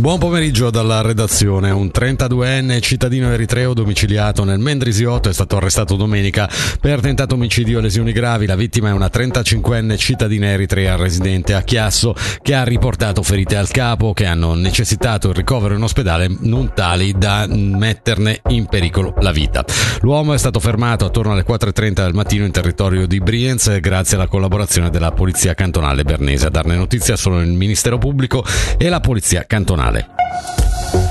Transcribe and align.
Buon 0.00 0.18
pomeriggio 0.18 0.70
dalla 0.70 1.02
redazione. 1.02 1.70
Un 1.70 1.90
32enne 1.94 2.80
cittadino 2.80 3.30
eritreo 3.30 3.74
domiciliato 3.74 4.44
nel 4.44 4.58
Mendrisiotto 4.58 5.28
è 5.28 5.32
stato 5.34 5.58
arrestato 5.58 5.94
domenica 5.94 6.48
per 6.80 7.00
tentato 7.00 7.34
omicidio 7.34 7.78
e 7.78 7.82
lesioni 7.82 8.12
gravi. 8.12 8.46
La 8.46 8.56
vittima 8.56 8.88
è 8.88 8.92
una 8.92 9.10
35enne 9.12 9.98
cittadina 9.98 10.46
eritrea 10.46 10.96
residente 10.96 11.52
a 11.52 11.60
Chiasso 11.60 12.14
che 12.40 12.54
ha 12.54 12.64
riportato 12.64 13.22
ferite 13.22 13.56
al 13.56 13.68
capo 13.68 14.14
che 14.14 14.24
hanno 14.24 14.54
necessitato 14.54 15.28
il 15.28 15.34
ricovero 15.34 15.74
in 15.74 15.82
ospedale 15.82 16.34
non 16.40 16.72
tali 16.72 17.12
da 17.12 17.46
metterne 17.46 18.40
in 18.48 18.64
pericolo 18.68 19.12
la 19.18 19.32
vita. 19.32 19.62
L'uomo 20.00 20.32
è 20.32 20.38
stato 20.38 20.60
fermato 20.60 21.04
attorno 21.04 21.32
alle 21.32 21.44
4.30 21.46 21.92
del 21.92 22.14
mattino 22.14 22.46
in 22.46 22.52
territorio 22.52 23.06
di 23.06 23.20
Brienz 23.20 23.78
grazie 23.80 24.16
alla 24.16 24.28
collaborazione 24.28 24.88
della 24.88 25.12
Polizia 25.12 25.52
Cantonale 25.52 26.04
Bernese. 26.04 26.46
A 26.46 26.50
darne 26.50 26.76
notizia 26.76 27.16
sono 27.16 27.42
il 27.42 27.52
Ministero 27.52 27.98
Pubblico 27.98 28.42
e 28.78 28.88
la 28.88 29.00
Polizia 29.00 29.44
Cantonale. 29.46 29.89
you 30.32 30.59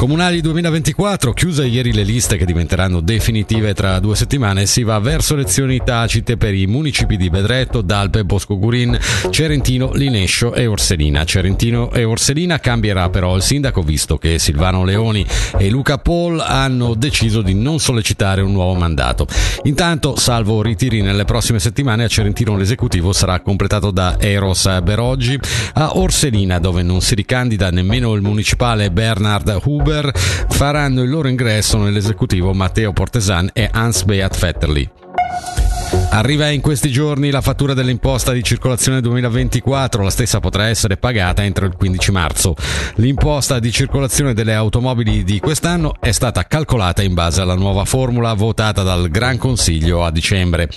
Comunali 0.00 0.40
2024, 0.40 1.34
chiuse 1.34 1.66
ieri 1.66 1.92
le 1.92 2.04
liste 2.04 2.38
che 2.38 2.46
diventeranno 2.46 3.00
definitive 3.02 3.74
tra 3.74 3.98
due 3.98 4.16
settimane, 4.16 4.64
si 4.64 4.82
va 4.82 4.98
verso 4.98 5.34
elezioni 5.34 5.78
tacite 5.84 6.38
per 6.38 6.54
i 6.54 6.66
municipi 6.66 7.18
di 7.18 7.28
Bedretto, 7.28 7.82
Dalpe, 7.82 8.24
Bosco 8.24 8.58
Gurin, 8.58 8.98
Cerentino, 9.28 9.92
Linescio 9.92 10.54
e 10.54 10.66
Orselina. 10.66 11.26
Cerentino 11.26 11.92
e 11.92 12.04
Orselina 12.04 12.58
cambierà 12.60 13.10
però 13.10 13.36
il 13.36 13.42
sindaco 13.42 13.82
visto 13.82 14.16
che 14.16 14.38
Silvano 14.38 14.84
Leoni 14.84 15.24
e 15.58 15.68
Luca 15.68 15.98
Paul 15.98 16.40
hanno 16.40 16.94
deciso 16.94 17.42
di 17.42 17.52
non 17.52 17.78
sollecitare 17.78 18.40
un 18.40 18.52
nuovo 18.52 18.76
mandato. 18.76 19.26
Intanto, 19.64 20.16
salvo 20.16 20.62
ritiri 20.62 21.02
nelle 21.02 21.26
prossime 21.26 21.58
settimane, 21.58 22.04
a 22.04 22.08
Cerentino 22.08 22.56
l'esecutivo 22.56 23.12
sarà 23.12 23.40
completato 23.40 23.90
da 23.90 24.16
Eros 24.18 24.80
Beroggi, 24.82 25.38
a 25.74 25.98
Orselina 25.98 26.58
dove 26.58 26.82
non 26.82 27.02
si 27.02 27.14
ricandida 27.14 27.68
nemmeno 27.68 28.14
il 28.14 28.22
municipale 28.22 28.90
Bernard 28.90 29.60
Huber 29.62 29.88
Uber 29.90 30.12
faranno 30.14 31.02
il 31.02 31.10
loro 31.10 31.26
ingresso 31.26 31.76
nell'esecutivo 31.78 32.52
Matteo 32.52 32.92
Portesan 32.92 33.50
e 33.52 33.68
Hans 33.72 34.04
Beat 34.04 34.38
Vetterli. 34.38 34.88
Arriva 36.10 36.48
in 36.48 36.60
questi 36.60 36.90
giorni 36.90 37.30
la 37.30 37.40
fattura 37.40 37.74
dell'imposta 37.74 38.30
di 38.30 38.42
circolazione 38.44 39.00
2024, 39.00 40.02
la 40.02 40.10
stessa 40.10 40.38
potrà 40.38 40.68
essere 40.68 40.96
pagata 40.96 41.42
entro 41.42 41.66
il 41.66 41.74
15 41.76 42.12
marzo. 42.12 42.54
L'imposta 42.96 43.58
di 43.58 43.72
circolazione 43.72 44.32
delle 44.32 44.54
automobili 44.54 45.24
di 45.24 45.40
quest'anno 45.40 45.96
è 45.98 46.12
stata 46.12 46.44
calcolata 46.44 47.02
in 47.02 47.14
base 47.14 47.40
alla 47.40 47.56
nuova 47.56 47.84
formula 47.84 48.32
votata 48.34 48.82
dal 48.82 49.08
Gran 49.08 49.38
Consiglio 49.38 50.04
a 50.04 50.12
dicembre. 50.12 50.68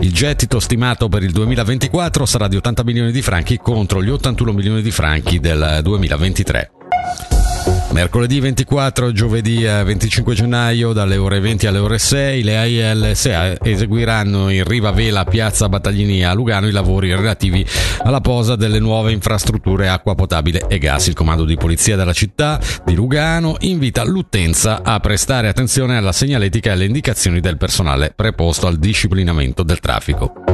Il 0.00 0.12
gettito 0.12 0.60
stimato 0.60 1.08
per 1.08 1.22
il 1.22 1.32
2024 1.32 2.26
sarà 2.26 2.48
di 2.48 2.56
80 2.56 2.84
milioni 2.84 3.12
di 3.12 3.22
franchi 3.22 3.58
contro 3.58 4.02
gli 4.02 4.10
81 4.10 4.52
milioni 4.52 4.82
di 4.82 4.90
franchi 4.90 5.40
del 5.40 5.80
2023. 5.82 6.72
Mercoledì 7.90 8.38
24 8.38 9.12
giovedì 9.12 9.62
25 9.62 10.34
gennaio 10.34 10.92
dalle 10.92 11.16
ore 11.16 11.40
20 11.40 11.66
alle 11.66 11.78
ore 11.78 11.98
6 11.98 12.42
le 12.42 12.56
AILSA 12.58 13.60
eseguiranno 13.62 14.50
in 14.50 14.62
riva 14.64 14.92
vela 14.92 15.24
piazza 15.24 15.68
Battaglini 15.68 16.22
a 16.24 16.34
Lugano 16.34 16.68
i 16.68 16.70
lavori 16.70 17.08
relativi 17.14 17.64
alla 18.02 18.20
posa 18.20 18.56
delle 18.56 18.78
nuove 18.78 19.12
infrastrutture 19.12 19.88
acqua 19.88 20.14
potabile 20.14 20.66
e 20.68 20.78
gas. 20.78 21.06
Il 21.06 21.14
comando 21.14 21.44
di 21.44 21.56
polizia 21.56 21.96
della 21.96 22.12
città 22.12 22.60
di 22.84 22.94
Lugano 22.94 23.56
invita 23.60 24.04
l'utenza 24.04 24.82
a 24.82 25.00
prestare 25.00 25.48
attenzione 25.48 25.96
alla 25.96 26.12
segnaletica 26.12 26.70
e 26.70 26.72
alle 26.74 26.84
indicazioni 26.84 27.40
del 27.40 27.56
personale 27.56 28.12
preposto 28.14 28.66
al 28.66 28.76
disciplinamento 28.76 29.62
del 29.62 29.80
traffico. 29.80 30.44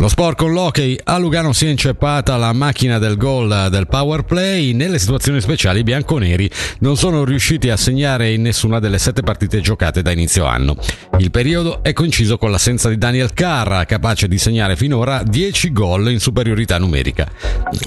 Lo 0.00 0.06
sport 0.06 0.38
con 0.38 0.52
l'hockey 0.52 0.96
a 1.02 1.18
Lugano 1.18 1.52
si 1.52 1.66
è 1.66 1.70
inceppata 1.70 2.36
la 2.36 2.52
macchina 2.52 2.98
del 2.98 3.16
gol 3.16 3.66
del 3.68 3.88
power 3.88 4.22
play. 4.22 4.72
Nelle 4.72 5.00
situazioni 5.00 5.40
speciali 5.40 5.80
i 5.80 5.82
bianconeri 5.82 6.48
non 6.80 6.96
sono 6.96 7.24
riusciti 7.24 7.68
a 7.68 7.76
segnare 7.76 8.30
in 8.30 8.42
nessuna 8.42 8.78
delle 8.78 8.98
sette 8.98 9.22
partite 9.22 9.60
giocate 9.60 10.00
da 10.00 10.12
inizio 10.12 10.44
anno. 10.44 10.76
Il 11.18 11.32
periodo 11.32 11.82
è 11.82 11.92
coinciso 11.92 12.38
con 12.38 12.52
l'assenza 12.52 12.88
di 12.88 12.96
Daniel 12.96 13.34
Carra, 13.34 13.86
capace 13.86 14.28
di 14.28 14.38
segnare 14.38 14.76
finora 14.76 15.24
10 15.24 15.72
gol 15.72 16.12
in 16.12 16.20
superiorità 16.20 16.78
numerica. 16.78 17.28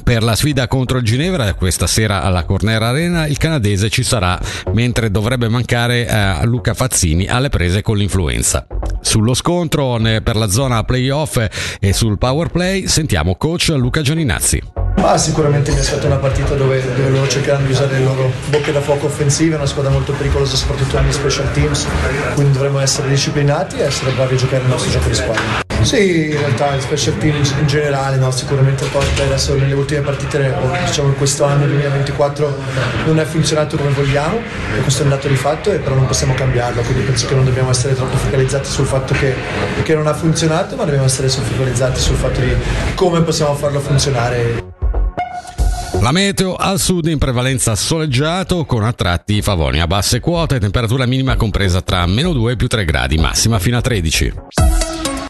Per 0.03 0.22
la 0.22 0.35
sfida 0.35 0.67
contro 0.67 0.97
il 0.97 1.05
Ginevra 1.05 1.53
questa 1.53 1.88
sera 1.88 2.23
alla 2.23 2.43
Corner 2.43 2.83
Arena 2.83 3.25
il 3.25 3.38
canadese 3.38 3.89
ci 3.89 4.03
sarà, 4.03 4.38
mentre 4.73 5.11
dovrebbe 5.11 5.47
mancare 5.47 6.05
eh, 6.05 6.45
Luca 6.45 6.73
Fazzini 6.73 7.28
alle 7.28 7.47
prese 7.47 7.81
con 7.81 7.95
l'influenza. 7.95 8.67
Sullo 9.01 9.34
scontro 9.34 10.00
per 10.23 10.35
la 10.35 10.50
zona 10.50 10.84
playoff 10.84 11.44
e 11.79 11.94
sul 11.94 12.17
power 12.17 12.50
play 12.50 12.88
sentiamo 12.88 13.35
coach 13.35 13.69
Luca 13.69 14.01
Gianinazzi. 14.01 14.62
Ah, 15.03 15.17
sicuramente 15.17 15.72
mi 15.72 15.79
aspetto 15.79 16.06
una 16.06 16.17
partita 16.17 16.53
dove, 16.53 16.81
dove, 16.95 17.09
loro 17.09 17.28
cercheranno 17.28 17.66
di 17.66 17.72
usare 17.72 17.97
le 17.97 18.03
loro 18.03 18.31
bocche 18.50 18.72
da 18.72 18.81
fuoco 18.81 19.07
offensive, 19.07 19.56
è 19.56 19.57
una 19.57 19.66
squadra 19.66 19.91
molto 19.91 20.13
pericolosa 20.13 20.56
soprattutto 20.56 21.00
negli 21.00 21.11
special 21.11 21.51
teams, 21.53 21.88
quindi 22.35 22.53
dovremo 22.53 22.79
essere 22.79 23.09
disciplinati 23.09 23.78
e 23.78 23.84
essere 23.84 24.11
bravi 24.11 24.35
a 24.35 24.38
giocare 24.38 24.63
il 24.63 24.69
nostro 24.69 24.91
gioco 24.91 25.07
di 25.07 25.16
squadra. 25.16 25.70
Sì, 25.81 26.29
in 26.29 26.37
realtà 26.37 26.75
il 26.75 26.81
special 26.81 27.17
teams 27.17 27.53
in 27.59 27.67
generale, 27.67 28.15
no, 28.17 28.31
sicuramente 28.31 28.85
play 28.85 29.25
adesso 29.25 29.55
nelle 29.55 29.73
ultime 29.73 30.01
partite, 30.01 30.53
diciamo 30.85 31.09
in 31.09 31.17
questo 31.17 31.43
anno 31.43 31.65
2024, 31.65 32.57
non 33.05 33.19
è 33.19 33.25
funzionato 33.25 33.77
come 33.77 33.89
vogliamo, 33.89 34.39
e 34.77 34.81
questo 34.81 35.01
è 35.01 35.03
un 35.05 35.09
dato 35.09 35.27
di 35.27 35.35
fatto, 35.35 35.71
e 35.71 35.79
però 35.79 35.95
non 35.95 36.05
possiamo 36.05 36.33
cambiarlo, 36.33 36.81
quindi 36.81 37.03
penso 37.03 37.27
che 37.27 37.35
non 37.35 37.45
dobbiamo 37.45 37.71
essere 37.71 37.95
troppo 37.95 38.15
focalizzati 38.15 38.69
sul 38.69 38.85
fatto 38.85 39.13
che, 39.13 39.33
che 39.83 39.95
non 39.95 40.07
ha 40.07 40.13
funzionato, 40.13 40.75
ma 40.75 40.83
dobbiamo 40.83 41.05
essere 41.05 41.27
focalizzati 41.29 41.99
sul 41.99 42.15
fatto 42.15 42.39
di 42.39 42.53
come 42.95 43.21
possiamo 43.21 43.55
farlo 43.55 43.79
funzionare. 43.79 44.69
La 45.99 46.11
meteo 46.11 46.55
al 46.55 46.79
sud 46.79 47.07
in 47.07 47.17
prevalenza 47.17 47.75
soleggiato 47.75 48.65
con 48.65 48.83
a 48.83 48.93
tratti 48.93 49.41
favoni 49.41 49.81
a 49.81 49.87
basse 49.87 50.19
quote, 50.19 50.59
temperatura 50.59 51.05
minima 51.05 51.35
compresa 51.35 51.81
tra 51.81 52.05
meno 52.07 52.33
2 52.33 52.53
e 52.53 52.55
più 52.55 52.67
3 52.67 52.85
gradi, 52.85 53.17
massima 53.17 53.59
fino 53.59 53.77
a 53.77 53.81
13. 53.81 54.33